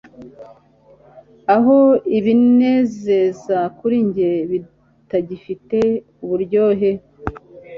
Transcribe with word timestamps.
Aho 1.55 1.77
ibinezeza 2.17 3.59
kuri 3.77 3.95
njye 4.07 4.31
bitagifite 4.51 5.77
uburyohe 6.23 6.91